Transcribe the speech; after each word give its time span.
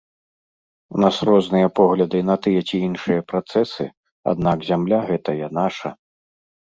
У 0.95 1.01
нас 1.03 1.15
розныя 1.29 1.67
погляды 1.79 2.21
на 2.29 2.35
тыя 2.45 2.63
ці 2.69 2.75
іншыя 2.87 3.25
працэсы, 3.33 3.85
аднак 4.31 4.57
зямля 4.71 4.99
гэтая 5.11 5.45
наша. 5.59 5.89